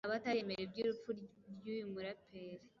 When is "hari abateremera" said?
0.03-0.61